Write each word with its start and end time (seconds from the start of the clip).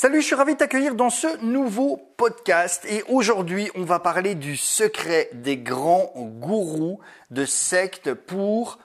Salut, 0.00 0.20
je 0.20 0.26
suis 0.26 0.36
ravi 0.36 0.52
de 0.52 0.58
t'accueillir 0.58 0.94
dans 0.94 1.10
ce 1.10 1.42
nouveau 1.44 1.96
podcast 2.16 2.86
et 2.88 3.02
aujourd'hui 3.08 3.68
on 3.74 3.82
va 3.82 3.98
parler 3.98 4.36
du 4.36 4.56
secret 4.56 5.28
des 5.32 5.56
grands 5.56 6.12
gourous 6.14 7.00
de 7.32 7.44
sectes 7.44 8.14
pour 8.14 8.78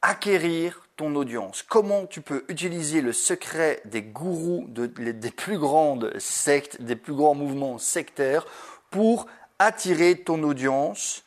acquérir 0.00 0.88
ton 0.96 1.14
audience. 1.16 1.62
Comment 1.62 2.06
tu 2.06 2.22
peux 2.22 2.46
utiliser 2.48 3.02
le 3.02 3.12
secret 3.12 3.82
des 3.84 4.00
gourous 4.00 4.64
de, 4.68 4.86
des 4.86 5.30
plus 5.30 5.58
grandes 5.58 6.18
sectes, 6.18 6.80
des 6.80 6.96
plus 6.96 7.12
grands 7.12 7.34
mouvements 7.34 7.76
sectaires 7.76 8.46
pour 8.90 9.26
attirer 9.58 10.16
ton 10.16 10.42
audience 10.44 11.24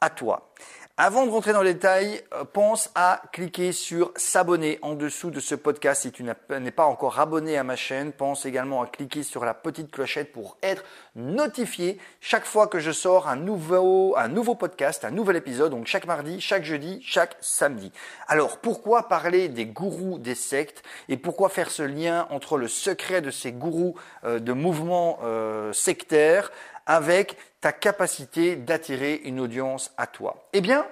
à 0.00 0.08
toi. 0.08 0.53
Avant 0.96 1.26
de 1.26 1.30
rentrer 1.32 1.52
dans 1.52 1.62
les 1.62 1.74
détails, 1.74 2.22
euh, 2.34 2.44
pense 2.44 2.88
à 2.94 3.20
cliquer 3.32 3.72
sur 3.72 4.12
s'abonner 4.14 4.78
en 4.80 4.94
dessous 4.94 5.32
de 5.32 5.40
ce 5.40 5.56
podcast 5.56 6.02
si 6.02 6.12
tu 6.12 6.22
n'es 6.22 6.70
pas 6.70 6.84
encore 6.84 7.18
abonné 7.18 7.58
à 7.58 7.64
ma 7.64 7.74
chaîne. 7.74 8.12
Pense 8.12 8.46
également 8.46 8.80
à 8.80 8.86
cliquer 8.86 9.24
sur 9.24 9.44
la 9.44 9.54
petite 9.54 9.90
clochette 9.90 10.30
pour 10.30 10.56
être 10.62 10.84
notifié 11.16 11.98
chaque 12.20 12.44
fois 12.44 12.68
que 12.68 12.78
je 12.78 12.92
sors 12.92 13.26
un 13.26 13.34
nouveau, 13.34 14.14
un 14.16 14.28
nouveau 14.28 14.54
podcast, 14.54 15.04
un 15.04 15.10
nouvel 15.10 15.34
épisode, 15.34 15.72
donc 15.72 15.88
chaque 15.88 16.06
mardi, 16.06 16.40
chaque 16.40 16.62
jeudi, 16.62 17.00
chaque 17.02 17.36
samedi. 17.40 17.90
Alors, 18.28 18.58
pourquoi 18.58 19.08
parler 19.08 19.48
des 19.48 19.66
gourous 19.66 20.20
des 20.20 20.36
sectes 20.36 20.84
et 21.08 21.16
pourquoi 21.16 21.48
faire 21.48 21.72
ce 21.72 21.82
lien 21.82 22.28
entre 22.30 22.56
le 22.56 22.68
secret 22.68 23.20
de 23.20 23.32
ces 23.32 23.50
gourous 23.50 23.96
euh, 24.22 24.38
de 24.38 24.52
mouvements 24.52 25.18
euh, 25.24 25.72
sectaires 25.72 26.52
avec 26.86 27.36
ta 27.60 27.72
capacité 27.72 28.56
d'attirer 28.56 29.20
une 29.24 29.40
audience 29.40 29.92
à 29.96 30.06
toi. 30.06 30.48
Eh 30.52 30.60
bien, 30.60 30.86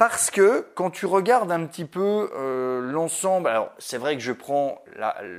parce 0.00 0.30
que 0.30 0.66
quand 0.76 0.88
tu 0.88 1.04
regardes 1.04 1.52
un 1.52 1.66
petit 1.66 1.84
peu 1.84 2.30
euh, 2.34 2.80
l'ensemble, 2.90 3.48
alors 3.48 3.70
c'est 3.78 3.98
vrai 3.98 4.16
que 4.16 4.22
je 4.22 4.32
prends 4.32 4.82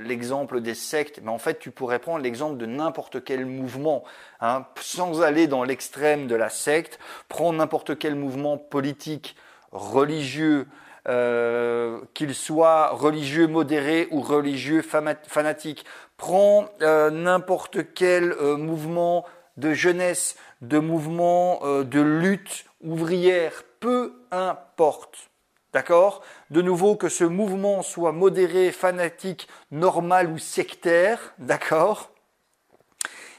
l'exemple 0.04 0.60
des 0.60 0.76
sectes, 0.76 1.18
mais 1.20 1.32
en 1.32 1.38
fait 1.38 1.58
tu 1.58 1.72
pourrais 1.72 1.98
prendre 1.98 2.22
l'exemple 2.22 2.58
de 2.58 2.66
n'importe 2.66 3.24
quel 3.24 3.44
mouvement, 3.44 4.04
hein, 4.40 4.64
sans 4.80 5.20
aller 5.20 5.48
dans 5.48 5.64
l'extrême 5.64 6.28
de 6.28 6.36
la 6.36 6.48
secte, 6.48 7.00
prends 7.28 7.52
n'importe 7.52 7.98
quel 7.98 8.14
mouvement 8.14 8.56
politique, 8.56 9.34
religieux, 9.72 10.68
euh, 11.08 11.98
qu'il 12.14 12.32
soit 12.32 12.90
religieux 12.90 13.48
modéré 13.48 14.06
ou 14.12 14.20
religieux 14.20 14.82
fanatique, 14.82 15.84
prends 16.16 16.66
euh, 16.82 17.10
n'importe 17.10 17.92
quel 17.94 18.36
mouvement 18.36 19.24
de 19.56 19.72
jeunesse, 19.72 20.36
de 20.60 20.78
mouvement 20.78 21.60
euh, 21.62 21.84
de 21.84 22.00
lutte 22.00 22.64
ouvrière, 22.82 23.64
peu 23.80 24.14
importe. 24.30 25.30
D'accord? 25.72 26.22
De 26.50 26.60
nouveau, 26.60 26.96
que 26.96 27.08
ce 27.08 27.24
mouvement 27.24 27.82
soit 27.82 28.12
modéré, 28.12 28.72
fanatique, 28.72 29.48
normal 29.70 30.30
ou 30.30 30.38
sectaire, 30.38 31.34
d'accord? 31.38 32.10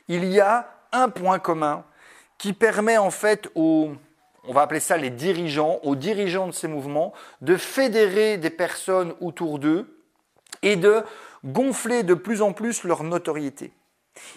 Il 0.07 0.25
y 0.25 0.39
a 0.39 0.67
un 0.91 1.09
point 1.09 1.39
commun 1.39 1.85
qui 2.37 2.53
permet 2.53 2.97
en 2.97 3.11
fait 3.11 3.49
aux, 3.55 3.91
on 4.45 4.53
va 4.53 4.61
appeler 4.61 4.79
ça 4.79 4.97
les 4.97 5.11
dirigeants, 5.11 5.79
aux 5.83 5.95
dirigeants 5.95 6.47
de 6.47 6.51
ces 6.51 6.67
mouvements, 6.67 7.13
de 7.41 7.55
fédérer 7.55 8.37
des 8.37 8.49
personnes 8.49 9.13
autour 9.21 9.59
d'eux 9.59 9.99
et 10.61 10.75
de 10.75 11.03
gonfler 11.45 12.03
de 12.03 12.13
plus 12.13 12.41
en 12.41 12.51
plus 12.51 12.83
leur 12.83 13.03
notoriété. 13.03 13.71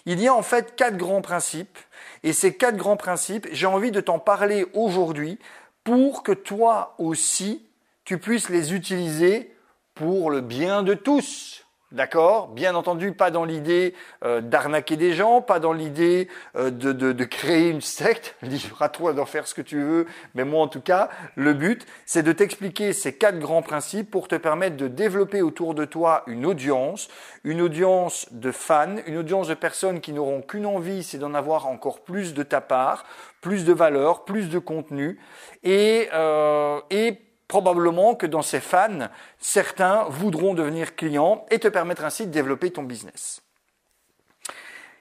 Il 0.06 0.20
y 0.20 0.28
a 0.28 0.34
en 0.34 0.42
fait 0.42 0.76
quatre 0.76 0.96
grands 0.96 1.22
principes, 1.22 1.78
et 2.22 2.32
ces 2.32 2.56
quatre 2.56 2.76
grands 2.76 2.96
principes, 2.96 3.46
j'ai 3.52 3.66
envie 3.66 3.90
de 3.90 4.00
t'en 4.00 4.18
parler 4.18 4.66
aujourd'hui 4.72 5.38
pour 5.84 6.22
que 6.22 6.32
toi 6.32 6.94
aussi, 6.98 7.66
tu 8.04 8.18
puisses 8.18 8.48
les 8.48 8.74
utiliser 8.74 9.54
pour 9.94 10.30
le 10.30 10.40
bien 10.40 10.82
de 10.82 10.94
tous. 10.94 11.65
D'accord 11.96 12.48
Bien 12.48 12.74
entendu, 12.74 13.12
pas 13.12 13.30
dans 13.30 13.46
l'idée 13.46 13.94
euh, 14.22 14.42
d'arnaquer 14.42 14.98
des 14.98 15.14
gens, 15.14 15.40
pas 15.40 15.60
dans 15.60 15.72
l'idée 15.72 16.28
euh, 16.54 16.70
de, 16.70 16.92
de, 16.92 17.12
de, 17.12 17.24
créer 17.24 17.70
une 17.70 17.80
secte. 17.80 18.36
Libre 18.42 18.82
à 18.82 18.90
toi 18.90 19.14
d'en 19.14 19.24
faire 19.24 19.46
ce 19.46 19.54
que 19.54 19.62
tu 19.62 19.80
veux, 19.80 20.06
mais 20.34 20.44
moi 20.44 20.62
en 20.62 20.68
tout 20.68 20.82
cas, 20.82 21.08
le 21.36 21.54
but, 21.54 21.86
c'est 22.04 22.22
de 22.22 22.32
t'expliquer 22.32 22.92
ces 22.92 23.14
quatre 23.14 23.38
grands 23.38 23.62
principes 23.62 24.10
pour 24.10 24.28
te 24.28 24.34
permettre 24.34 24.76
de 24.76 24.88
développer 24.88 25.40
autour 25.40 25.74
de 25.74 25.86
toi 25.86 26.22
une 26.26 26.44
audience, 26.44 27.08
une 27.44 27.62
audience 27.62 28.28
de 28.30 28.52
fans, 28.52 28.96
une 29.06 29.16
audience 29.16 29.48
de 29.48 29.54
personnes 29.54 30.02
qui 30.02 30.12
n'auront 30.12 30.42
qu'une 30.42 30.66
envie, 30.66 31.02
c'est 31.02 31.16
d'en 31.16 31.32
avoir 31.32 31.66
encore 31.66 32.00
plus 32.00 32.34
de 32.34 32.42
ta 32.42 32.60
part, 32.60 33.06
plus 33.40 33.64
de 33.64 33.72
valeur, 33.72 34.26
plus 34.26 34.50
de 34.50 34.58
contenu, 34.58 35.18
et, 35.64 36.10
euh, 36.12 36.78
et 36.90 37.22
probablement 37.48 38.14
que 38.14 38.26
dans 38.26 38.42
ces 38.42 38.60
fans, 38.60 39.08
certains 39.38 40.04
voudront 40.04 40.54
devenir 40.54 40.96
clients 40.96 41.46
et 41.50 41.58
te 41.58 41.68
permettre 41.68 42.04
ainsi 42.04 42.26
de 42.26 42.32
développer 42.32 42.70
ton 42.72 42.82
business. 42.82 43.42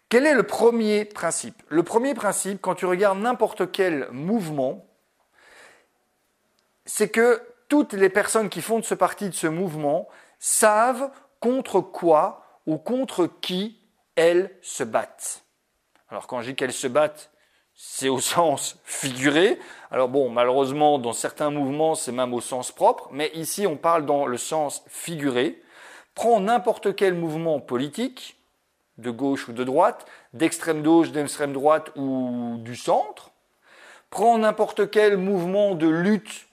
Quel 0.09 0.25
est 0.25 0.35
le 0.35 0.44
premier 0.44 1.05
principe? 1.05 1.61
Le 1.69 1.84
premier 1.84 2.13
principe, 2.13 2.61
quand 2.61 2.75
tu 2.75 2.85
regardes 2.85 3.19
n'importe 3.19 3.72
quel 3.72 4.07
mouvement, 4.11 4.85
c'est 6.85 7.09
que 7.09 7.41
toutes 7.67 7.94
les 7.94 8.09
personnes 8.09 8.50
qui 8.50 8.61
font 8.61 8.79
de 8.79 8.85
ce 8.85 8.94
partie 8.94 9.29
de 9.29 9.34
ce 9.34 9.47
mouvement 9.47 10.07
savent 10.39 11.09
contre 11.39 11.81
quoi 11.81 12.61
ou 12.67 12.78
contre 12.78 13.28
qui 13.41 13.79
elles 14.16 14.55
se 14.61 14.84
battent. 14.84 15.44
Alors 16.09 16.28
quand 16.28 16.41
je 16.41 16.51
dis 16.51 16.55
qu'elles 16.55 16.72
se 16.72 16.88
battent, 16.88 17.31
c'est 17.75 18.09
au 18.09 18.19
sens 18.19 18.80
figuré. 18.84 19.59
Alors 19.91 20.09
bon, 20.09 20.30
malheureusement, 20.30 20.97
dans 20.97 21.13
certains 21.13 21.50
mouvements, 21.50 21.96
c'est 21.96 22.12
même 22.12 22.34
au 22.34 22.41
sens 22.41 22.72
propre, 22.72 23.09
mais 23.12 23.30
ici, 23.34 23.68
on 23.68 23.78
parle 23.78 24.06
dans 24.06 24.25
le 24.25 24.38
sens 24.38 24.84
figuré. 24.88 25.62
Prends 26.16 26.40
n'importe 26.40 26.96
quel 26.96 27.14
mouvement 27.14 27.59
politique, 27.59 28.38
de 28.97 29.12
gauche 29.12 29.50
ou 29.50 29.53
de 29.53 29.64
droite, 29.64 30.06
d'extrême 30.34 30.81
gauche, 30.81 31.12
d'extrême 31.12 31.53
droite 31.53 31.91
ou 31.96 32.56
du 32.59 32.75
centre. 32.75 33.31
Prends 34.09 34.38
n'importe 34.38 34.90
quel 34.90 35.18
mouvement 35.18 35.75
de 35.75 35.88
lutte 35.88 36.47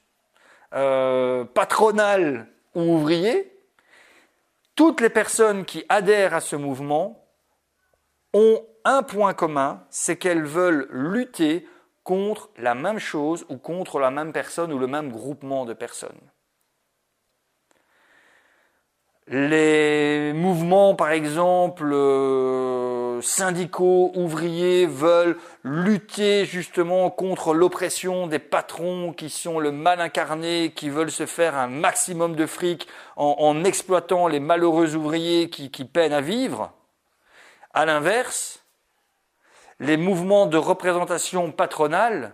euh, 0.75 1.45
patronale 1.45 2.49
ou 2.75 2.81
ouvrier. 2.81 3.57
Toutes 4.75 5.01
les 5.01 5.11
personnes 5.11 5.65
qui 5.65 5.85
adhèrent 5.89 6.35
à 6.35 6.41
ce 6.41 6.57
mouvement 6.57 7.25
ont 8.33 8.65
un 8.85 9.03
point 9.03 9.35
commun, 9.35 9.85
c'est 9.91 10.17
qu'elles 10.17 10.45
veulent 10.45 10.89
lutter 10.91 11.67
contre 12.05 12.51
la 12.57 12.75
même 12.75 12.99
chose 12.99 13.47
ou 13.49 13.57
contre 13.57 13.99
la 13.99 14.11
même 14.11 14.33
personne 14.33 14.73
ou 14.73 14.79
le 14.79 14.87
même 14.87 15.11
groupement 15.11 15.65
de 15.65 15.73
personnes. 15.73 16.21
Les 19.29 20.33
mouvements, 20.35 20.97
par 20.97 21.11
exemple, 21.11 21.89
euh, 21.93 23.21
syndicaux, 23.23 24.11
ouvriers, 24.17 24.87
veulent 24.87 25.39
lutter 25.63 26.45
justement 26.45 27.09
contre 27.09 27.55
l'oppression 27.55 28.27
des 28.27 28.41
patrons 28.41 29.13
qui 29.13 29.31
sont 29.31 29.61
le 29.61 29.71
mal 29.71 30.01
incarné, 30.01 30.73
qui 30.75 30.91
veulent 30.91 31.13
se 31.13 31.27
faire 31.27 31.55
un 31.57 31.69
maximum 31.69 32.35
de 32.35 32.47
fric 32.47 32.89
en, 33.17 33.63
exploitant 33.65 34.27
les 34.27 34.41
malheureux 34.41 34.97
ouvriers 34.97 35.49
qui 35.51 35.85
peinent 35.85 36.13
à 36.13 36.21
vivre. 36.21 36.73
À 37.73 37.87
l'inverse, 37.87 38.62
les 39.83 39.97
mouvements 39.97 40.47
de 40.47 40.57
représentation 40.57 41.51
patronale 41.51 42.33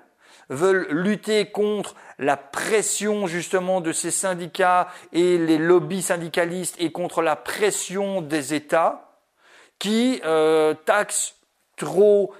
veulent 0.50 0.86
lutter 0.90 1.50
contre 1.50 1.94
la 2.18 2.36
pression 2.36 3.26
justement 3.26 3.80
de 3.80 3.90
ces 3.92 4.10
syndicats 4.10 4.88
et 5.12 5.38
les 5.38 5.58
lobbies 5.58 6.02
syndicalistes 6.02 6.76
et 6.78 6.92
contre 6.92 7.22
la 7.22 7.36
pression 7.36 8.20
des 8.20 8.54
États 8.54 9.18
qui 9.78 10.20
euh, 10.24 10.74
taxent 10.84 11.36
trop 11.76 12.32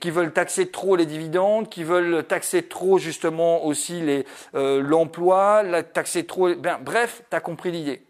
qui 0.00 0.10
veulent 0.10 0.34
taxer 0.34 0.70
trop 0.70 0.96
les 0.96 1.06
dividendes, 1.06 1.70
qui 1.70 1.82
veulent 1.82 2.24
taxer 2.24 2.62
trop 2.62 2.98
justement 2.98 3.64
aussi 3.64 4.22
euh, 4.54 4.82
l'emploi, 4.82 5.62
taxer 5.94 6.26
trop. 6.26 6.54
Ben, 6.54 6.78
bref, 6.78 7.22
tu 7.30 7.34
as 7.34 7.40
compris 7.40 7.70
l'idée. 7.70 8.02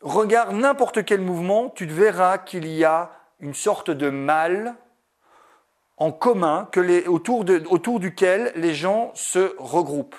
Regarde 0.00 0.54
n'importe 0.54 1.04
quel 1.04 1.20
mouvement, 1.20 1.70
tu 1.70 1.86
verras 1.86 2.38
qu'il 2.38 2.68
y 2.68 2.84
a 2.84 3.10
une 3.40 3.54
sorte 3.54 3.90
de 3.90 4.10
mal 4.10 4.74
en 5.96 6.12
commun 6.12 6.68
autour, 7.06 7.44
autour 7.68 8.00
duquel 8.00 8.52
les 8.56 8.74
gens 8.74 9.12
se 9.14 9.54
regroupent. 9.58 10.16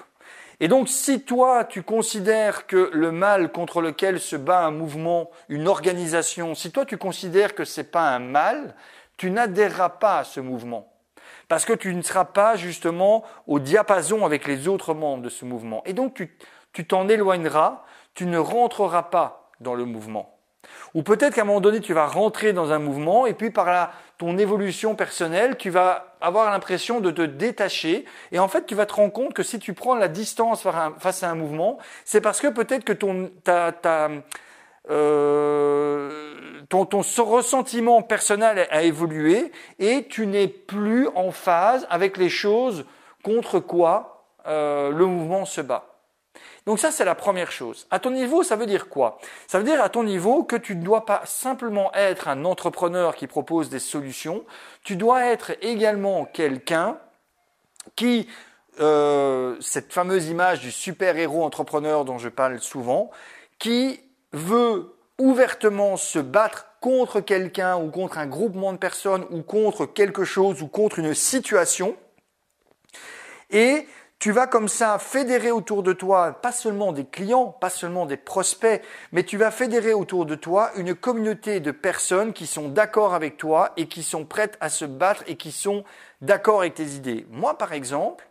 Et 0.60 0.68
donc, 0.68 0.90
si 0.90 1.24
toi, 1.24 1.66
tu 1.66 1.82
considères 1.82 2.68
que 2.68 2.92
le 2.94 3.12
mal 3.12 3.52
contre 3.52 3.82
lequel 3.82 4.20
se 4.20 4.36
bat 4.36 4.64
un 4.64 4.70
mouvement, 4.70 5.32
une 5.50 5.68
organisation, 5.68 6.54
si 6.54 6.72
toi, 6.72 6.86
tu 6.86 6.98
considères 6.98 7.56
que 7.56 7.66
c'est 7.66 7.92
pas 7.92 8.10
un 8.10 8.20
mal, 8.20 8.76
tu 9.18 9.32
n'adhéreras 9.32 9.90
pas 9.90 10.20
à 10.20 10.24
ce 10.24 10.40
mouvement. 10.40 10.94
Parce 11.48 11.66
que 11.66 11.74
tu 11.74 11.96
ne 11.96 12.04
seras 12.04 12.26
pas 12.26 12.58
justement 12.58 13.24
au 13.48 13.58
diapason 13.60 14.24
avec 14.24 14.48
les 14.48 14.68
autres 14.68 14.94
membres 14.94 15.24
de 15.24 15.30
ce 15.30 15.46
mouvement. 15.46 15.82
Et 15.86 15.94
donc, 15.94 16.28
tu 16.74 16.86
t'en 16.86 17.10
éloigneras, 17.10 17.84
tu 18.14 18.28
ne 18.28 18.38
rentreras 18.38 19.04
pas 19.04 19.50
dans 19.62 19.74
le 19.74 19.86
mouvement. 19.86 20.38
Ou 20.94 21.04
peut-être 21.04 21.36
qu'à 21.36 21.42
un 21.42 21.46
moment 21.46 21.62
donné, 21.62 21.80
tu 21.80 21.94
vas 21.94 22.06
rentrer 22.06 22.54
dans 22.54 22.72
un 22.72 22.80
mouvement 22.80 23.26
et 23.26 23.34
puis 23.34 23.50
par 23.50 23.94
ton 24.18 24.38
évolution 24.38 24.96
personnelle, 24.96 25.56
tu 25.58 25.70
vas 25.70 26.16
avoir 26.20 26.52
l'impression 26.52 27.00
de 27.00 27.12
te 27.12 27.22
détacher 27.22 28.06
et 28.32 28.40
en 28.40 28.48
fait, 28.48 28.66
tu 28.66 28.76
vas 28.76 28.86
te 28.86 28.94
rendre 28.94 29.14
compte 29.14 29.34
que 29.34 29.44
si 29.44 29.58
tu 29.60 29.74
prends 29.74 29.96
la 29.96 30.08
distance 30.08 30.68
face 31.00 31.24
à 31.24 31.30
un 31.30 31.36
mouvement, 31.36 31.78
c'est 32.06 32.22
parce 32.22 32.42
que 32.42 32.48
peut-être 32.48 32.84
que 32.84 32.94
ton, 32.94 33.32
ta, 33.44 33.72
ta, 33.72 34.10
euh, 34.90 36.62
ton, 36.70 36.86
ton 36.86 37.02
ressentiment 37.24 38.02
personnel 38.02 38.68
a 38.70 38.84
évolué 38.84 39.52
et 39.80 40.08
tu 40.10 40.28
n'es 40.28 40.48
plus 40.48 41.08
en 41.16 41.32
phase 41.32 41.88
avec 41.90 42.18
les 42.18 42.30
choses 42.30 42.86
contre 43.24 43.60
quoi 43.60 44.26
euh, 44.48 44.90
le 44.90 45.06
mouvement 45.06 45.46
se 45.46 45.62
bat. 45.62 45.91
Donc 46.66 46.80
ça, 46.80 46.92
c'est 46.92 47.06
la 47.06 47.16
première 47.16 47.52
chose. 47.52 47.88
À 47.90 48.00
ton 48.00 48.12
niveau, 48.12 48.44
ça 48.44 48.56
veut 48.56 48.68
dire 48.68 48.88
quoi? 48.88 49.18
Ça 49.48 49.58
veut 49.58 49.64
dire 49.64 49.82
à 49.82 49.90
ton 49.90 50.04
niveau 50.04 50.44
que 50.44 50.56
tu 50.56 50.76
ne 50.76 50.84
dois 50.84 51.06
pas 51.06 51.22
simplement 51.26 51.92
être 51.94 52.28
un 52.28 52.46
entrepreneur 52.46 53.16
qui 53.16 53.28
propose 53.28 53.70
des 53.70 53.80
solutions, 53.80 54.44
tu 54.84 54.96
dois 54.96 55.26
être 55.26 55.54
également 55.62 56.26
quelqu'un 56.26 56.98
qui, 57.96 58.28
euh, 58.80 59.56
cette 59.60 59.92
fameuse 59.92 60.28
image 60.28 60.60
du 60.60 60.72
super-héros 60.72 61.44
entrepreneur 61.44 62.06
dont 62.06 62.20
je 62.20 62.30
parle 62.30 62.60
souvent, 62.60 63.10
qui 63.58 64.00
veut 64.32 64.96
ouvertement 65.18 65.98
se 65.98 66.20
battre 66.20 66.68
contre 66.80 67.22
quelqu'un 67.22 67.78
ou 67.78 67.90
contre 67.90 68.18
un 68.18 68.28
groupement 68.28 68.74
de 68.74 68.78
personnes 68.78 69.26
ou 69.30 69.42
contre 69.42 69.86
quelque 69.86 70.24
chose 70.24 70.62
ou 70.62 70.68
contre 70.68 71.00
une 71.00 71.14
situation. 71.14 71.96
Et 73.52 73.88
tu 74.22 74.32
vas 74.32 74.46
comme 74.46 74.68
ça 74.68 75.00
fédérer 75.00 75.50
autour 75.50 75.82
de 75.82 75.94
toi, 75.94 76.34
pas 76.44 76.52
seulement 76.52 76.92
des 76.92 77.06
clients, 77.06 77.48
pas 77.48 77.72
seulement 77.72 78.06
des 78.06 78.18
prospects, 78.18 78.80
mais 79.12 79.24
tu 79.24 79.36
vas 79.36 79.50
fédérer 79.50 79.94
autour 79.94 80.28
de 80.28 80.36
toi 80.36 80.70
une 80.76 80.94
communauté 80.94 81.60
de 81.60 81.72
personnes 81.72 82.32
qui 82.32 82.46
sont 82.46 82.70
d'accord 82.70 83.16
avec 83.16 83.38
toi 83.38 83.72
et 83.78 83.88
qui 83.88 84.04
sont 84.04 84.26
prêtes 84.26 84.60
à 84.62 84.70
se 84.70 84.86
battre 84.86 85.24
et 85.26 85.38
qui 85.38 85.52
sont 85.52 85.84
d'accord 86.22 86.60
avec 86.60 86.76
tes 86.76 86.90
idées. 86.90 87.26
Moi, 87.32 87.58
par 87.58 87.74
exemple, 87.74 88.30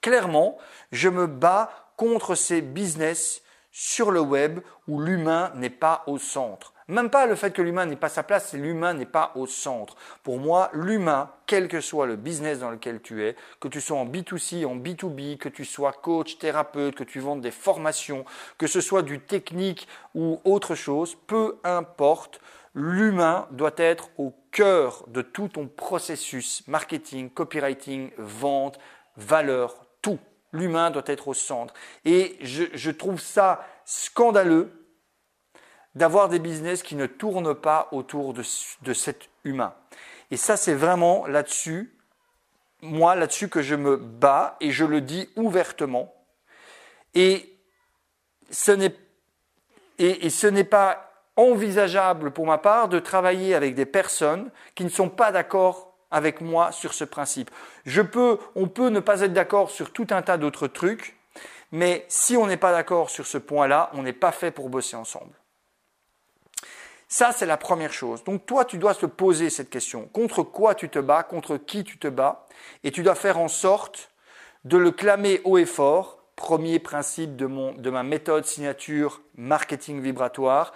clairement, 0.00 0.58
je 0.90 1.08
me 1.08 1.28
bats 1.28 1.70
contre 1.96 2.34
ces 2.34 2.60
business 2.60 3.42
sur 3.70 4.10
le 4.10 4.20
web 4.20 4.58
où 4.88 5.00
l'humain 5.00 5.52
n'est 5.54 5.70
pas 5.70 6.02
au 6.08 6.18
centre. 6.18 6.74
Même 6.88 7.10
pas 7.10 7.26
le 7.26 7.34
fait 7.34 7.50
que 7.50 7.62
l'humain 7.62 7.86
n'ait 7.86 7.96
pas 7.96 8.08
sa 8.08 8.22
place, 8.22 8.52
l'humain 8.52 8.94
n'est 8.94 9.06
pas 9.06 9.32
au 9.34 9.46
centre. 9.46 9.96
Pour 10.22 10.38
moi, 10.38 10.70
l'humain, 10.72 11.30
quel 11.46 11.66
que 11.66 11.80
soit 11.80 12.06
le 12.06 12.14
business 12.14 12.60
dans 12.60 12.70
lequel 12.70 13.00
tu 13.02 13.24
es, 13.24 13.34
que 13.58 13.66
tu 13.66 13.80
sois 13.80 13.98
en 13.98 14.06
B2C, 14.06 14.64
en 14.64 14.76
B2B, 14.76 15.36
que 15.36 15.48
tu 15.48 15.64
sois 15.64 15.92
coach, 15.92 16.38
thérapeute, 16.38 16.94
que 16.94 17.02
tu 17.02 17.18
vendes 17.18 17.40
des 17.40 17.50
formations, 17.50 18.24
que 18.56 18.68
ce 18.68 18.80
soit 18.80 19.02
du 19.02 19.18
technique 19.18 19.88
ou 20.14 20.40
autre 20.44 20.76
chose, 20.76 21.16
peu 21.26 21.58
importe, 21.64 22.40
l'humain 22.74 23.48
doit 23.50 23.74
être 23.78 24.10
au 24.16 24.32
cœur 24.52 25.04
de 25.08 25.22
tout 25.22 25.48
ton 25.48 25.66
processus 25.66 26.62
marketing, 26.68 27.30
copywriting, 27.30 28.10
vente, 28.16 28.78
valeur, 29.16 29.74
tout. 30.02 30.20
L'humain 30.52 30.92
doit 30.92 31.02
être 31.06 31.26
au 31.26 31.34
centre. 31.34 31.74
Et 32.04 32.36
je, 32.40 32.64
je 32.72 32.90
trouve 32.92 33.20
ça 33.20 33.66
scandaleux 33.84 34.70
d'avoir 35.96 36.28
des 36.28 36.38
business 36.38 36.82
qui 36.82 36.94
ne 36.94 37.06
tournent 37.06 37.54
pas 37.54 37.88
autour 37.90 38.34
de, 38.34 38.42
cet 38.92 39.30
humain. 39.44 39.74
Et 40.30 40.36
ça, 40.36 40.58
c'est 40.58 40.74
vraiment 40.74 41.26
là-dessus, 41.26 41.96
moi, 42.82 43.14
là-dessus 43.14 43.48
que 43.48 43.62
je 43.62 43.74
me 43.74 43.96
bats 43.96 44.56
et 44.60 44.70
je 44.70 44.84
le 44.84 45.00
dis 45.00 45.30
ouvertement. 45.36 46.14
Et 47.14 47.58
ce 48.50 48.72
n'est, 48.72 48.94
et, 49.98 50.28
ce 50.28 50.46
n'est 50.46 50.64
pas 50.64 51.10
envisageable 51.34 52.30
pour 52.30 52.44
ma 52.46 52.58
part 52.58 52.88
de 52.88 52.98
travailler 52.98 53.54
avec 53.54 53.74
des 53.74 53.86
personnes 53.86 54.50
qui 54.74 54.84
ne 54.84 54.90
sont 54.90 55.08
pas 55.08 55.32
d'accord 55.32 55.94
avec 56.10 56.42
moi 56.42 56.72
sur 56.72 56.92
ce 56.92 57.04
principe. 57.04 57.50
Je 57.86 58.02
peux, 58.02 58.38
on 58.54 58.68
peut 58.68 58.90
ne 58.90 59.00
pas 59.00 59.22
être 59.22 59.32
d'accord 59.32 59.70
sur 59.70 59.92
tout 59.92 60.08
un 60.10 60.20
tas 60.20 60.36
d'autres 60.36 60.68
trucs, 60.68 61.16
mais 61.72 62.04
si 62.08 62.36
on 62.36 62.46
n'est 62.46 62.58
pas 62.58 62.72
d'accord 62.72 63.08
sur 63.08 63.26
ce 63.26 63.38
point-là, 63.38 63.90
on 63.94 64.02
n'est 64.02 64.12
pas 64.12 64.32
fait 64.32 64.50
pour 64.50 64.68
bosser 64.68 64.96
ensemble. 64.96 65.32
Ça, 67.08 67.30
c'est 67.32 67.46
la 67.46 67.56
première 67.56 67.92
chose. 67.92 68.24
Donc 68.24 68.46
toi, 68.46 68.64
tu 68.64 68.78
dois 68.78 68.94
te 68.94 69.06
poser 69.06 69.48
cette 69.50 69.70
question. 69.70 70.08
Contre 70.08 70.42
quoi 70.42 70.74
tu 70.74 70.88
te 70.88 70.98
bats? 70.98 71.22
Contre 71.22 71.56
qui 71.56 71.84
tu 71.84 71.98
te 71.98 72.08
bats? 72.08 72.46
Et 72.82 72.90
tu 72.90 73.02
dois 73.02 73.14
faire 73.14 73.38
en 73.38 73.48
sorte 73.48 74.10
de 74.64 74.76
le 74.76 74.90
clamer 74.90 75.40
haut 75.44 75.58
et 75.58 75.66
fort. 75.66 76.24
Premier 76.34 76.78
principe 76.80 77.36
de, 77.36 77.46
mon, 77.46 77.72
de 77.72 77.88
ma 77.88 78.02
méthode 78.02 78.44
signature 78.44 79.22
marketing 79.36 80.02
vibratoire, 80.02 80.74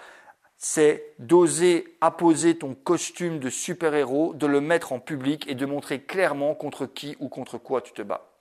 c'est 0.57 1.13
d'oser 1.19 1.97
apposer 2.01 2.57
ton 2.57 2.73
costume 2.73 3.37
de 3.37 3.49
super-héros, 3.49 4.33
de 4.33 4.47
le 4.47 4.59
mettre 4.59 4.91
en 4.91 4.99
public 4.99 5.47
et 5.47 5.53
de 5.53 5.65
montrer 5.67 6.01
clairement 6.01 6.55
contre 6.55 6.87
qui 6.87 7.15
ou 7.19 7.29
contre 7.29 7.59
quoi 7.59 7.81
tu 7.81 7.93
te 7.93 8.01
bats. 8.01 8.31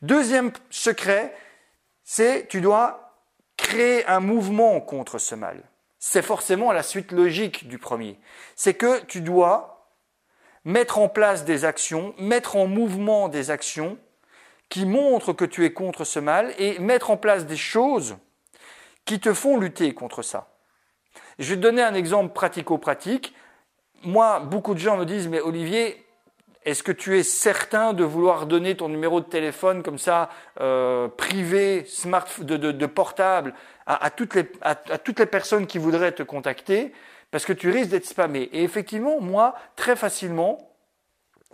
Deuxième 0.00 0.50
secret, 0.70 1.34
c'est 2.04 2.46
tu 2.48 2.62
dois 2.62 3.18
créer 3.58 4.06
un 4.06 4.20
mouvement 4.20 4.80
contre 4.80 5.18
ce 5.18 5.34
mal 5.34 5.62
c'est 6.04 6.22
forcément 6.22 6.72
la 6.72 6.82
suite 6.82 7.12
logique 7.12 7.68
du 7.68 7.78
premier. 7.78 8.18
C'est 8.56 8.74
que 8.74 9.04
tu 9.04 9.20
dois 9.20 9.86
mettre 10.64 10.98
en 10.98 11.08
place 11.08 11.44
des 11.44 11.64
actions, 11.64 12.12
mettre 12.18 12.56
en 12.56 12.66
mouvement 12.66 13.28
des 13.28 13.52
actions 13.52 13.96
qui 14.68 14.84
montrent 14.84 15.32
que 15.32 15.44
tu 15.44 15.64
es 15.64 15.72
contre 15.72 16.02
ce 16.02 16.18
mal 16.18 16.52
et 16.58 16.80
mettre 16.80 17.12
en 17.12 17.16
place 17.16 17.46
des 17.46 17.56
choses 17.56 18.16
qui 19.04 19.20
te 19.20 19.32
font 19.32 19.58
lutter 19.58 19.94
contre 19.94 20.22
ça. 20.22 20.58
Je 21.38 21.50
vais 21.50 21.56
te 21.56 21.60
donner 21.60 21.82
un 21.82 21.94
exemple 21.94 22.32
pratico-pratique. 22.32 23.32
Moi, 24.02 24.40
beaucoup 24.40 24.74
de 24.74 24.80
gens 24.80 24.96
me 24.96 25.06
disent, 25.06 25.28
mais 25.28 25.40
Olivier, 25.40 26.01
est-ce 26.64 26.82
que 26.82 26.92
tu 26.92 27.18
es 27.18 27.22
certain 27.22 27.92
de 27.92 28.04
vouloir 28.04 28.46
donner 28.46 28.76
ton 28.76 28.88
numéro 28.88 29.20
de 29.20 29.26
téléphone 29.26 29.82
comme 29.82 29.98
ça, 29.98 30.30
euh, 30.60 31.08
privé, 31.08 31.84
smart, 31.86 32.26
de, 32.40 32.56
de, 32.56 32.86
portable, 32.86 33.54
à, 33.86 34.10
toutes 34.10 34.34
les, 34.34 34.50
à, 34.60 34.74
toutes 34.74 35.18
les 35.18 35.26
personnes 35.26 35.66
qui 35.66 35.78
voudraient 35.78 36.12
te 36.12 36.22
contacter? 36.22 36.92
Parce 37.30 37.44
que 37.44 37.52
tu 37.52 37.70
risques 37.70 37.90
d'être 37.90 38.06
spammé. 38.06 38.42
Et 38.52 38.62
effectivement, 38.62 39.20
moi, 39.20 39.54
très 39.74 39.96
facilement, 39.96 40.71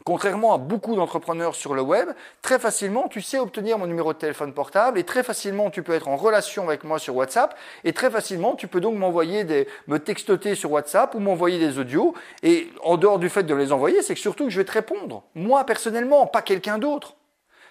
Contrairement 0.09 0.55
à 0.55 0.57
beaucoup 0.57 0.97
d'entrepreneurs 0.97 1.55
sur 1.55 1.75
le 1.75 1.83
web, 1.83 2.09
très 2.41 2.59
facilement, 2.59 3.09
tu 3.09 3.21
sais 3.21 3.39
obtenir 3.39 3.77
mon 3.77 3.87
numéro 3.87 4.15
de 4.15 4.19
téléphone 4.19 4.55
portable 4.55 4.99
et 4.99 5.05
très 5.05 5.23
facilement, 5.23 5.69
tu 5.69 5.83
peux 5.83 5.93
être 5.93 6.09
en 6.09 6.17
relation 6.17 6.67
avec 6.67 6.83
moi 6.83 6.99
sur 6.99 7.15
WhatsApp 7.15 7.55
et 7.85 7.93
très 7.93 8.11
facilement, 8.11 8.55
tu 8.55 8.69
peux 8.69 8.81
donc 8.81 8.97
m'envoyer 8.97 9.45
des, 9.45 9.69
me 9.87 9.99
textoter 9.99 10.55
sur 10.55 10.73
WhatsApp 10.73 11.15
ou 11.15 11.19
m'envoyer 11.19 11.59
des 11.59 11.79
audios. 11.79 12.15
Et 12.43 12.73
en 12.83 12.97
dehors 12.97 13.19
du 13.19 13.29
fait 13.29 13.43
de 13.43 13.55
les 13.55 13.71
envoyer, 13.71 14.01
c'est 14.01 14.15
que 14.15 14.21
surtout 14.21 14.45
que 14.45 14.51
je 14.51 14.57
vais 14.57 14.65
te 14.65 14.73
répondre. 14.73 15.25
Moi, 15.35 15.63
personnellement, 15.65 16.27
pas 16.27 16.41
quelqu'un 16.41 16.79
d'autre. 16.79 17.17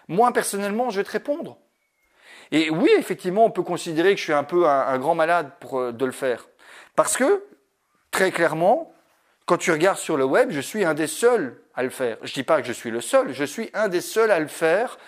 Moi, 0.07 0.31
personnellement, 0.31 0.91
je 0.91 0.97
vais 0.97 1.05
te 1.05 1.11
répondre. 1.11 1.57
Et 2.51 2.69
oui, 2.69 2.91
effectivement, 2.99 3.45
on 3.45 3.51
peut 3.51 3.63
considérer 3.63 4.13
que 4.13 4.19
je 4.19 4.25
suis 4.25 4.33
un 4.33 4.43
peu 4.43 4.67
un, 4.67 4.99
grand 4.99 5.15
malade 5.15 5.53
pour 5.59 5.79
euh, 5.79 5.91
de 5.91 6.05
le 6.05 6.11
faire. 6.11 6.47
Parce 6.95 7.17
que, 7.17 7.43
très 8.11 8.29
clairement, 8.29 8.93
quand 9.47 9.57
tu 9.57 9.71
regardes 9.71 9.97
sur 9.97 10.17
le 10.17 10.25
web, 10.25 10.51
je 10.51 10.59
suis 10.59 10.83
un 10.83 10.93
des 10.93 11.07
seuls 11.07 11.57
à 11.73 11.81
le 11.81 11.89
faire. 11.89 12.17
Je 12.21 12.31
ne 12.31 12.33
dis 12.33 12.43
pas 12.43 12.61
que 12.61 12.67
je 12.67 12.73
suis 12.73 12.91
le 12.91 12.99
seul, 12.99 13.33
je 13.33 13.45
suis 13.45 13.69
un 13.73 13.87
des 13.87 14.01
seuls 14.01 14.29
à 14.29 14.39
le 14.39 14.47
faire, 14.47 14.99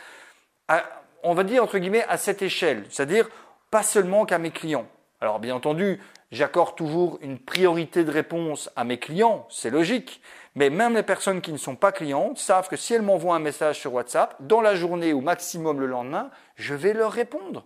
on 1.23 1.33
va 1.33 1.43
dire 1.43 1.61
entre 1.61 1.77
guillemets 1.77 2.05
à 2.07 2.17
cette 2.17 2.41
échelle, 2.41 2.85
c'est-à-dire 2.89 3.29
pas 3.69 3.83
seulement 3.83 4.25
qu'à 4.25 4.37
mes 4.37 4.51
clients. 4.51 4.87
Alors 5.19 5.39
bien 5.39 5.53
entendu, 5.53 5.99
j'accorde 6.31 6.77
toujours 6.77 7.19
une 7.21 7.37
priorité 7.37 8.05
de 8.05 8.11
réponse 8.11 8.69
à 8.77 8.85
mes 8.85 8.97
clients, 8.97 9.45
c'est 9.49 9.69
logique, 9.69 10.21
mais 10.55 10.69
même 10.69 10.95
les 10.95 11.03
personnes 11.03 11.41
qui 11.41 11.51
ne 11.51 11.57
sont 11.57 11.75
pas 11.75 11.91
clientes 11.91 12.37
savent 12.37 12.69
que 12.69 12.77
si 12.77 12.93
elles 12.93 13.01
m'envoient 13.01 13.35
un 13.35 13.39
message 13.39 13.77
sur 13.77 13.93
WhatsApp, 13.93 14.37
dans 14.39 14.61
la 14.61 14.73
journée 14.73 15.11
ou 15.11 15.19
maximum 15.19 15.81
le 15.81 15.85
lendemain, 15.85 16.31
je 16.55 16.75
vais 16.75 16.93
leur 16.93 17.11
répondre. 17.11 17.65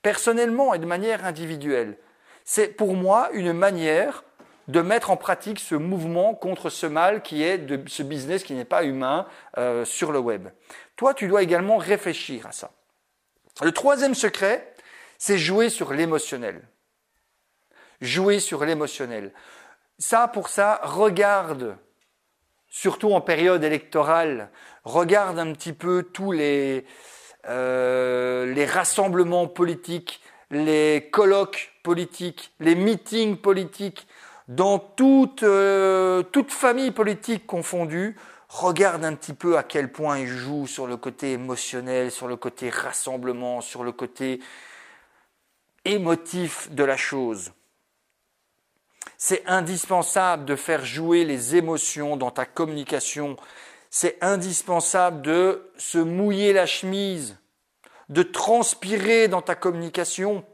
Personnellement 0.00 0.74
et 0.74 0.78
de 0.78 0.86
manière 0.86 1.24
individuelle. 1.24 1.98
C'est 2.44 2.68
pour 2.68 2.94
moi 2.94 3.30
une 3.32 3.52
manière 3.52 4.24
de 4.68 4.80
mettre 4.80 5.10
en 5.10 5.16
pratique 5.16 5.58
ce 5.58 5.74
mouvement 5.74 6.34
contre 6.34 6.70
ce 6.70 6.86
mal 6.86 7.22
qui 7.22 7.42
est 7.42 7.58
de 7.58 7.82
ce 7.88 8.02
business 8.02 8.44
qui 8.44 8.54
n'est 8.54 8.64
pas 8.64 8.84
humain 8.84 9.26
euh, 9.58 9.84
sur 9.84 10.12
le 10.12 10.18
web. 10.18 10.48
Toi, 10.96 11.14
tu 11.14 11.28
dois 11.28 11.42
également 11.42 11.76
réfléchir 11.78 12.46
à 12.46 12.52
ça. 12.52 12.70
Le 13.60 13.72
troisième 13.72 14.14
secret, 14.14 14.74
c'est 15.18 15.38
jouer 15.38 15.68
sur 15.68 15.92
l'émotionnel. 15.92 16.62
Jouer 18.00 18.40
sur 18.40 18.64
l'émotionnel. 18.64 19.32
Ça, 19.98 20.26
pour 20.28 20.48
ça, 20.48 20.80
regarde, 20.82 21.76
surtout 22.68 23.12
en 23.12 23.20
période 23.20 23.62
électorale, 23.62 24.50
regarde 24.84 25.38
un 25.38 25.52
petit 25.52 25.72
peu 25.72 26.02
tous 26.02 26.32
les, 26.32 26.84
euh, 27.48 28.52
les 28.52 28.66
rassemblements 28.66 29.46
politiques, 29.46 30.20
les 30.50 31.08
colloques 31.12 31.72
politiques, 31.82 32.52
les 32.60 32.74
meetings 32.74 33.36
politiques, 33.36 34.06
dans 34.48 34.78
toute, 34.78 35.42
euh, 35.42 36.22
toute 36.22 36.50
famille 36.50 36.90
politique 36.90 37.46
confondue, 37.46 38.16
regarde 38.48 39.04
un 39.04 39.14
petit 39.14 39.34
peu 39.34 39.56
à 39.56 39.62
quel 39.62 39.90
point 39.92 40.18
il 40.18 40.26
joue 40.26 40.66
sur 40.66 40.86
le 40.86 40.96
côté 40.96 41.32
émotionnel, 41.32 42.10
sur 42.10 42.28
le 42.28 42.36
côté 42.36 42.68
rassemblement, 42.70 43.60
sur 43.60 43.82
le 43.84 43.92
côté 43.92 44.40
émotif 45.84 46.70
de 46.70 46.84
la 46.84 46.96
chose. 46.96 47.52
C'est 49.16 49.46
indispensable 49.46 50.44
de 50.44 50.56
faire 50.56 50.84
jouer 50.84 51.24
les 51.24 51.56
émotions 51.56 52.16
dans 52.16 52.30
ta 52.30 52.44
communication. 52.44 53.36
C'est 53.88 54.18
indispensable 54.20 55.22
de 55.22 55.70
se 55.76 55.98
mouiller 55.98 56.52
la 56.52 56.66
chemise, 56.66 57.38
de 58.08 58.22
transpirer 58.22 59.28
dans 59.28 59.42
ta 59.42 59.54
communication. 59.54 60.44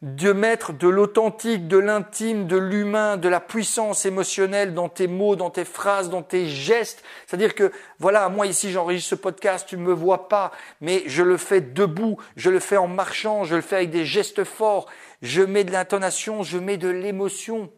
De 0.00 0.32
mettre 0.32 0.72
de 0.72 0.86
l'authentique, 0.86 1.66
de 1.66 1.76
l'intime, 1.76 2.46
de 2.46 2.56
l'humain, 2.56 3.16
de 3.16 3.28
la 3.28 3.40
puissance 3.40 4.06
émotionnelle 4.06 4.72
dans 4.72 4.88
tes 4.88 5.08
mots, 5.08 5.34
dans 5.34 5.50
tes 5.50 5.64
phrases, 5.64 6.08
dans 6.08 6.22
tes 6.22 6.46
gestes. 6.46 7.02
C'est-à-dire 7.26 7.56
que, 7.56 7.72
voilà, 7.98 8.28
moi 8.28 8.46
ici 8.46 8.70
j'enregistre 8.70 9.10
ce 9.10 9.14
podcast, 9.16 9.66
tu 9.68 9.76
ne 9.76 9.82
me 9.82 9.92
vois 9.92 10.28
pas, 10.28 10.52
mais 10.80 11.02
je 11.06 11.24
le 11.24 11.36
fais 11.36 11.60
debout, 11.60 12.16
je 12.36 12.50
le 12.50 12.60
fais 12.60 12.76
en 12.76 12.86
marchant, 12.86 13.42
je 13.42 13.56
le 13.56 13.60
fais 13.60 13.76
avec 13.76 13.90
des 13.90 14.04
gestes 14.04 14.44
forts, 14.44 14.88
je 15.20 15.42
mets 15.42 15.64
de 15.64 15.72
l'intonation, 15.72 16.44
je 16.44 16.58
mets 16.58 16.76
de 16.76 16.88
l'émotion. 16.88 17.72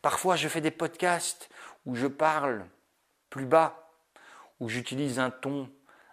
Parfois 0.00 0.36
je 0.36 0.48
fais 0.48 0.62
des 0.62 0.70
podcasts 0.70 1.50
où 1.84 1.94
je 1.94 2.06
parle 2.06 2.64
plus 3.28 3.44
bas, 3.44 3.90
où 4.60 4.70
j'utilise 4.70 5.18
un 5.18 5.30
ton 5.30 5.68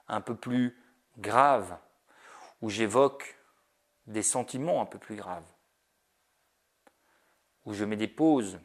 un 0.09 0.19
peu 0.19 0.35
plus 0.35 0.77
grave, 1.17 1.77
où 2.61 2.69
j'évoque 2.69 3.37
des 4.07 4.23
sentiments 4.23 4.81
un 4.81 4.85
peu 4.85 4.99
plus 4.99 5.15
graves, 5.15 5.45
où 7.65 7.73
je 7.73 7.85
mets 7.85 7.95
des 7.95 8.07
pauses. 8.07 8.59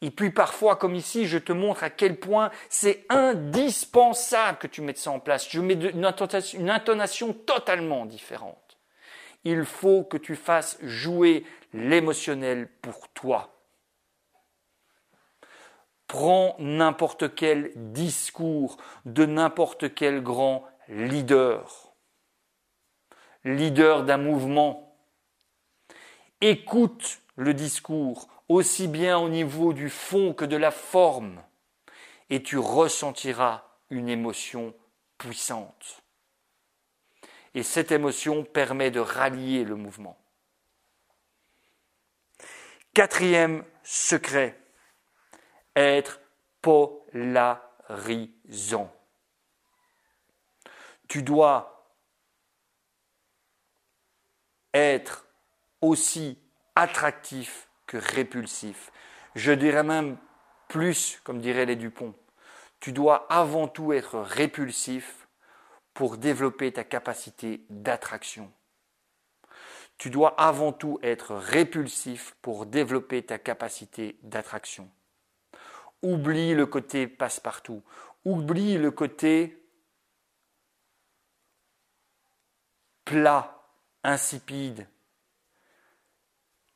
Et 0.00 0.10
puis 0.10 0.30
parfois, 0.30 0.76
comme 0.76 0.94
ici, 0.94 1.26
je 1.26 1.38
te 1.38 1.52
montre 1.52 1.82
à 1.82 1.90
quel 1.90 2.18
point 2.18 2.50
c'est 2.68 3.06
indispensable 3.08 4.58
que 4.58 4.66
tu 4.66 4.82
mettes 4.82 4.98
ça 4.98 5.10
en 5.10 5.20
place. 5.20 5.48
Je 5.48 5.60
mets 5.60 5.74
une 5.74 6.04
intonation, 6.04 6.58
une 6.60 6.70
intonation 6.70 7.32
totalement 7.32 8.04
différente. 8.04 8.78
Il 9.44 9.64
faut 9.64 10.04
que 10.04 10.16
tu 10.16 10.36
fasses 10.36 10.78
jouer 10.82 11.44
l'émotionnel 11.72 12.68
pour 12.82 13.08
toi. 13.10 13.54
Prends 16.06 16.54
n'importe 16.58 17.34
quel 17.34 17.72
discours 17.74 18.76
de 19.04 19.24
n'importe 19.26 19.94
quel 19.94 20.22
grand 20.22 20.64
leader 20.88 21.83
leader 23.44 24.04
d'un 24.04 24.16
mouvement. 24.16 24.96
Écoute 26.40 27.20
le 27.36 27.54
discours 27.54 28.28
aussi 28.48 28.88
bien 28.88 29.18
au 29.18 29.28
niveau 29.28 29.72
du 29.72 29.90
fond 29.90 30.34
que 30.34 30.44
de 30.44 30.56
la 30.56 30.70
forme 30.70 31.42
et 32.30 32.42
tu 32.42 32.58
ressentiras 32.58 33.64
une 33.90 34.08
émotion 34.08 34.74
puissante. 35.18 36.02
Et 37.54 37.62
cette 37.62 37.92
émotion 37.92 38.42
permet 38.44 38.90
de 38.90 39.00
rallier 39.00 39.64
le 39.64 39.76
mouvement. 39.76 40.18
Quatrième 42.92 43.64
secret, 43.82 44.60
être 45.76 46.20
polarisant. 46.60 48.92
Tu 51.08 51.22
dois 51.22 51.73
être 54.74 55.26
aussi 55.80 56.38
attractif 56.74 57.68
que 57.86 57.96
répulsif. 57.96 58.90
Je 59.34 59.52
dirais 59.52 59.84
même 59.84 60.18
plus, 60.68 61.20
comme 61.24 61.40
diraient 61.40 61.66
les 61.66 61.76
Dupont, 61.76 62.14
tu 62.80 62.92
dois 62.92 63.26
avant 63.32 63.68
tout 63.68 63.92
être 63.92 64.18
répulsif 64.18 65.28
pour 65.94 66.18
développer 66.18 66.72
ta 66.72 66.84
capacité 66.84 67.64
d'attraction. 67.70 68.52
Tu 69.96 70.10
dois 70.10 70.34
avant 70.40 70.72
tout 70.72 70.98
être 71.02 71.36
répulsif 71.36 72.36
pour 72.42 72.66
développer 72.66 73.22
ta 73.22 73.38
capacité 73.38 74.18
d'attraction. 74.22 74.90
Oublie 76.02 76.54
le 76.54 76.66
côté 76.66 77.06
passe-partout. 77.06 77.82
Oublie 78.24 78.76
le 78.76 78.90
côté 78.90 79.64
plat 83.04 83.53
insipide. 84.04 84.86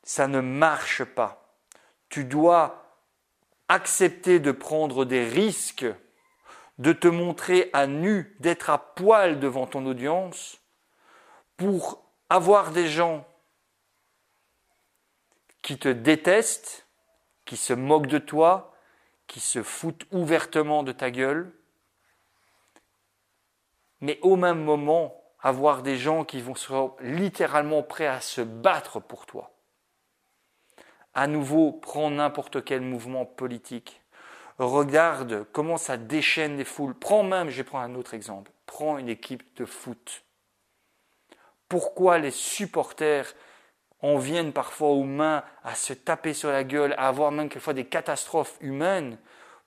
Ça 0.02 0.26
ne 0.26 0.40
marche 0.40 1.04
pas. 1.04 1.60
Tu 2.08 2.24
dois 2.24 2.88
accepter 3.68 4.40
de 4.40 4.50
prendre 4.50 5.04
des 5.04 5.24
risques, 5.24 5.86
de 6.78 6.92
te 6.92 7.08
montrer 7.08 7.70
à 7.72 7.86
nu, 7.86 8.36
d'être 8.40 8.70
à 8.70 8.78
poil 8.78 9.38
devant 9.38 9.66
ton 9.66 9.84
audience 9.86 10.58
pour 11.56 12.04
avoir 12.30 12.70
des 12.70 12.88
gens 12.88 13.26
qui 15.62 15.78
te 15.78 15.88
détestent, 15.88 16.86
qui 17.44 17.56
se 17.56 17.72
moquent 17.72 18.06
de 18.06 18.18
toi, 18.18 18.74
qui 19.26 19.40
se 19.40 19.62
foutent 19.62 20.06
ouvertement 20.10 20.82
de 20.82 20.92
ta 20.92 21.10
gueule, 21.10 21.52
mais 24.00 24.18
au 24.22 24.36
même 24.36 24.62
moment, 24.62 25.17
avoir 25.40 25.82
des 25.82 25.96
gens 25.96 26.24
qui 26.24 26.40
vont 26.40 26.54
être 26.54 26.96
littéralement 27.00 27.82
prêts 27.82 28.06
à 28.06 28.20
se 28.20 28.40
battre 28.40 29.00
pour 29.00 29.26
toi. 29.26 29.52
À 31.14 31.26
nouveau, 31.26 31.72
prends 31.72 32.10
n'importe 32.10 32.64
quel 32.64 32.80
mouvement 32.80 33.24
politique. 33.24 34.02
Regarde 34.58 35.46
comment 35.52 35.76
ça 35.76 35.96
déchaîne 35.96 36.56
les 36.56 36.64
foules. 36.64 36.94
Prends 36.94 37.22
même, 37.22 37.48
je 37.48 37.58
vais 37.58 37.64
prendre 37.64 37.84
un 37.84 37.94
autre 37.94 38.14
exemple, 38.14 38.50
prends 38.66 38.98
une 38.98 39.08
équipe 39.08 39.56
de 39.56 39.64
foot. 39.64 40.24
Pourquoi 41.68 42.18
les 42.18 42.30
supporters 42.30 43.34
en 44.00 44.16
viennent 44.16 44.52
parfois 44.52 44.88
aux 44.88 45.04
mains 45.04 45.44
à 45.64 45.74
se 45.74 45.92
taper 45.92 46.34
sur 46.34 46.50
la 46.50 46.64
gueule, 46.64 46.94
à 46.98 47.08
avoir 47.08 47.30
même 47.30 47.48
quelquefois 47.48 47.74
des 47.74 47.86
catastrophes 47.86 48.56
humaines 48.60 49.18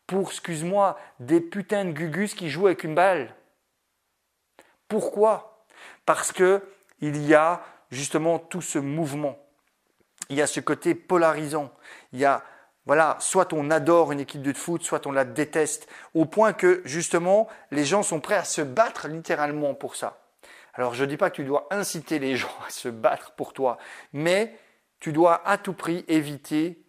pour, 0.08 0.30
excuse-moi, 0.30 0.98
des 1.20 1.42
putains 1.42 1.86
de 1.86 1.92
gugus 1.92 2.34
qui 2.34 2.50
jouent 2.50 2.68
avec 2.68 2.84
une 2.84 2.96
balle? 2.96 3.36
Pourquoi? 4.88 5.51
Parce 6.12 6.34
que 6.34 6.62
il 7.00 7.26
y 7.26 7.34
a 7.34 7.64
justement 7.90 8.38
tout 8.38 8.60
ce 8.60 8.78
mouvement. 8.78 9.40
Il 10.28 10.36
y 10.36 10.42
a 10.42 10.46
ce 10.46 10.60
côté 10.60 10.94
polarisant. 10.94 11.72
Il 12.12 12.20
y 12.20 12.26
a 12.26 12.44
voilà, 12.86 13.16
soit 13.22 13.54
on 13.54 13.72
adore 13.72 14.12
une 14.12 14.20
équipe 14.20 14.42
de 14.42 14.52
foot, 14.52 14.84
soit 14.84 15.08
on 15.08 15.14
la 15.14 15.24
déteste, 15.24 15.88
au 16.14 16.26
point 16.26 16.52
que 16.52 16.82
justement 16.84 17.48
les 17.72 17.86
gens 17.86 18.04
sont 18.04 18.20
prêts 18.20 18.36
à 18.36 18.44
se 18.44 18.62
battre 18.62 19.08
littéralement 19.08 19.74
pour 19.74 19.96
ça. 19.96 20.22
Alors 20.74 20.96
je 20.96 21.06
ne 21.06 21.10
dis 21.10 21.16
pas 21.16 21.30
que 21.30 21.38
tu 21.38 21.46
dois 21.46 21.68
inciter 21.72 22.20
les 22.20 22.36
gens 22.36 22.58
à 22.68 22.70
se 22.72 22.90
battre 22.90 23.32
pour 23.32 23.54
toi, 23.54 23.78
mais 24.12 24.60
tu 25.00 25.14
dois 25.14 25.48
à 25.48 25.58
tout 25.58 25.74
prix 25.74 26.04
éviter 26.10 26.84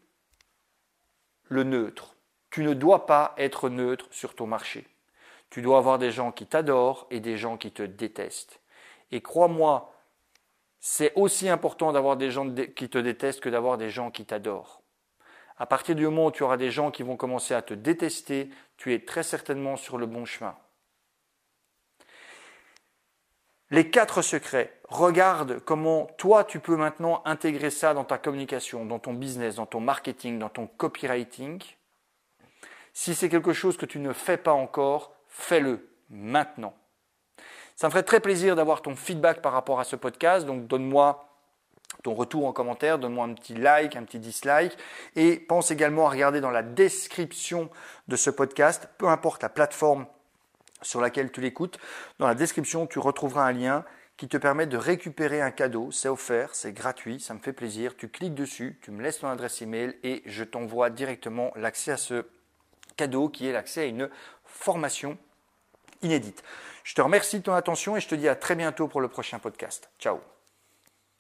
le 1.45 1.63
neutre. 1.63 2.17
Tu 2.51 2.65
ne 2.65 2.75
dois 2.75 3.07
pas 3.07 3.37
être 3.39 3.69
neutre 3.69 4.09
sur 4.11 4.35
ton 4.35 4.49
marché. 4.49 4.89
Tu 5.49 5.63
dois 5.63 5.79
avoir 5.79 6.01
des 6.01 6.11
gens 6.11 6.33
qui 6.33 6.49
t'adorent 6.49 7.07
et 7.13 7.21
des 7.21 7.37
gens 7.37 7.57
qui 7.57 7.71
te 7.71 7.85
détestent. 7.85 8.59
Et 9.13 9.21
crois-moi, 9.21 9.95
c'est 10.81 11.13
aussi 11.15 11.49
important 11.49 11.93
d'avoir 11.93 12.17
des 12.17 12.31
gens 12.31 12.51
qui 12.51 12.89
te 12.89 12.99
détestent 12.99 13.41
que 13.41 13.49
d'avoir 13.49 13.79
des 13.79 13.91
gens 13.91 14.11
qui 14.11 14.25
t'adorent. 14.25 14.83
À 15.57 15.67
partir 15.67 15.95
du 15.95 16.05
moment 16.05 16.27
où 16.27 16.31
tu 16.33 16.43
auras 16.43 16.57
des 16.57 16.73
gens 16.73 16.91
qui 16.91 17.05
vont 17.05 17.17
commencer 17.17 17.55
à 17.55 17.63
te 17.63 17.75
détester, 17.75 18.51
tu 18.77 18.93
es 18.93 19.05
très 19.05 19.23
certainement 19.23 19.77
sur 19.77 19.97
le 19.97 20.07
bon 20.07 20.25
chemin. 20.25 20.57
Les 23.71 23.91
quatre 23.91 24.23
secrets. 24.23 24.81
Regarde 24.89 25.61
comment 25.61 26.07
toi 26.19 26.45
tu 26.45 26.59
peux 26.59 26.77
maintenant 26.77 27.23
intégrer 27.25 27.71
ça 27.71 27.95
dans 27.95 28.05
ta 28.05 28.19
communication, 28.19 28.85
dans 28.85 28.99
ton 28.99 29.15
business, 29.15 29.55
dans 29.55 29.67
ton 29.67 29.81
marketing, 29.81 30.39
dans 30.39 30.49
ton 30.49 30.67
copywriting. 30.67 31.63
Si 32.93 33.15
c'est 33.15 33.29
quelque 33.29 33.53
chose 33.53 33.77
que 33.77 33.87
tu 33.87 33.99
ne 33.99 34.13
fais 34.13 34.37
pas 34.37 34.53
encore, 34.53 35.15
fais-le 35.29 35.89
maintenant. 36.11 36.75
Ça 37.77 37.87
me 37.87 37.91
ferait 37.91 38.03
très 38.03 38.21
plaisir 38.21 38.57
d'avoir 38.57 38.83
ton 38.83 38.97
feedback 38.97 39.43
par 39.43 39.53
rapport 39.53 39.81
à 39.81 39.85
ce 39.85 39.97
podcast. 39.97 40.47
Donc 40.47 40.67
donne-moi 40.67 41.29
ton 42.03 42.15
retour 42.15 42.47
en 42.47 42.53
commentaire, 42.53 42.99
donne-moi 42.99 43.25
un 43.25 43.35
petit 43.35 43.55
like, 43.55 43.97
un 43.97 44.05
petit 44.05 44.19
dislike. 44.19 44.77
Et 45.17 45.37
pense 45.37 45.71
également 45.71 46.07
à 46.07 46.11
regarder 46.11 46.41
dans 46.41 46.51
la 46.51 46.63
description 46.63 47.71
de 48.09 48.17
ce 48.17 48.31
podcast, 48.31 48.89
peu 48.99 49.09
importe 49.09 49.43
la 49.43 49.49
plateforme 49.49 50.07
sur 50.83 51.01
laquelle 51.01 51.31
tu 51.31 51.41
l'écoutes, 51.41 51.79
dans 52.19 52.27
la 52.27 52.35
description, 52.35 52.87
tu 52.87 52.99
retrouveras 52.99 53.45
un 53.45 53.53
lien 53.53 53.85
qui 54.17 54.29
te 54.29 54.37
permet 54.37 54.67
de 54.67 54.77
récupérer 54.77 55.41
un 55.41 55.51
cadeau. 55.51 55.91
C'est 55.91 56.09
offert, 56.09 56.55
c'est 56.55 56.73
gratuit, 56.73 57.21
ça 57.21 57.35
me 57.35 57.39
fait 57.39 57.53
plaisir. 57.53 57.97
Tu 57.97 58.09
cliques 58.09 58.35
dessus, 58.35 58.79
tu 58.83 58.91
me 58.91 59.03
laisses 59.03 59.21
ton 59.21 59.29
adresse 59.29 59.63
email 59.63 59.97
et 60.03 60.23
je 60.27 60.45
t'envoie 60.45 60.91
directement 60.91 61.53
l'accès 61.57 61.93
à 61.93 61.97
ce 61.97 62.27
cadeau 62.97 63.29
qui 63.29 63.47
est 63.49 63.53
l'accès 63.53 63.83
à 63.83 63.85
une 63.85 64.11
formation 64.45 65.17
inédite. 66.03 66.43
Je 66.85 66.95
te 66.95 67.01
remercie 67.01 67.39
de 67.39 67.45
ton 67.45 67.55
attention 67.55 67.97
et 67.97 68.01
je 68.01 68.09
te 68.09 68.15
dis 68.15 68.29
à 68.29 68.35
très 68.35 68.57
bientôt 68.57 68.89
pour 68.89 69.01
le 69.01 69.09
prochain 69.09 69.39
podcast. 69.39 69.91
Ciao 69.99 70.32